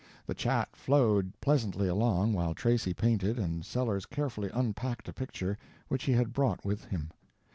The 0.25 0.33
chat 0.33 0.75
flowed 0.75 1.31
pleasantly 1.41 1.87
along 1.87 2.33
while 2.33 2.55
Tracy 2.55 2.91
painted 2.91 3.37
and 3.37 3.63
Sellers 3.63 4.07
carefully 4.07 4.49
unpacked 4.51 5.07
a 5.07 5.13
picture 5.13 5.59
which 5.89 6.05
he 6.05 6.13
had 6.13 6.33
brought 6.33 6.65
with 6.65 6.85
him. 6.85 7.11